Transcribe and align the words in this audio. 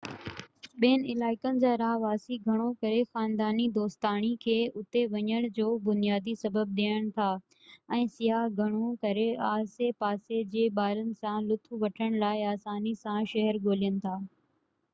ٻين 0.83 1.01
علائقن 1.11 1.57
جا 1.63 1.71
رهواسي 1.79 2.37
گهڻو 2.45 2.69
ڪري 2.85 3.01
خانداني-دوستاڻي 3.09 4.31
کي 4.45 4.55
اتي 4.79 5.03
وڃڻ 5.11 5.43
جو 5.59 5.67
بنيادي 5.89 6.33
سبب 6.43 6.71
ڏين 6.79 7.05
ٿا 7.19 7.27
۽ 7.99 8.07
سياح 8.15 8.47
گهڻو 8.61 8.89
ڪري 9.05 9.25
آسي 9.49 9.89
پاسي 10.05 10.39
جي 10.55 10.63
ٻارن 10.79 11.11
سان 11.21 11.51
لطف 11.51 11.77
وٺڻ 11.85 12.17
لاءِ 12.25 12.45
آساني 12.55 12.95
سان 13.03 13.29
شهر 13.35 13.61
ڳولين 13.67 14.01
ٿا 14.07 14.15